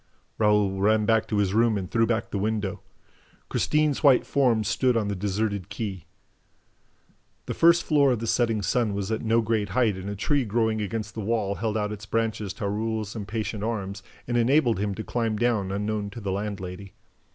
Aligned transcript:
Raoul 0.39 0.79
ran 0.81 1.05
back 1.05 1.27
to 1.27 1.37
his 1.37 1.53
room 1.53 1.77
and 1.77 1.91
threw 1.91 2.07
back 2.07 2.31
the 2.31 2.39
window. 2.39 2.81
Christine's 3.49 4.01
white 4.03 4.25
form 4.25 4.63
stood 4.63 4.97
on 4.97 5.09
the 5.09 5.15
deserted 5.15 5.69
quay. 5.69 6.07
The 7.45 7.53
first 7.53 7.83
floor 7.83 8.11
of 8.13 8.17
the 8.17 8.25
Setting 8.25 8.63
Sun 8.63 8.95
was 8.95 9.11
at 9.11 9.21
no 9.21 9.41
great 9.41 9.69
height 9.77 9.95
and 9.95 10.09
a 10.09 10.15
tree 10.15 10.43
growing 10.43 10.81
against 10.81 11.13
the 11.13 11.21
wall 11.21 11.53
held 11.53 11.77
out 11.77 11.91
its 11.91 12.07
branches 12.07 12.51
to 12.53 12.67
Raoul's 12.67 13.15
impatient 13.15 13.63
arms 13.63 14.01
and 14.27 14.37
enabled 14.37 14.79
him 14.79 14.95
to 14.95 15.03
climb 15.03 15.37
down 15.37 15.71
unknown 15.71 16.09
to 16.09 16.19
the 16.19 16.31
landlady. 16.31 16.93